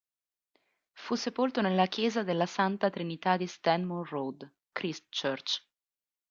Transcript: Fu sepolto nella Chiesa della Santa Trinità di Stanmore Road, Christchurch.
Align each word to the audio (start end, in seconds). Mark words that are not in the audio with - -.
Fu 0.93 1.13
sepolto 1.13 1.61
nella 1.61 1.85
Chiesa 1.85 2.23
della 2.23 2.47
Santa 2.47 2.89
Trinità 2.89 3.37
di 3.37 3.45
Stanmore 3.45 4.09
Road, 4.09 4.51
Christchurch. 4.71 5.63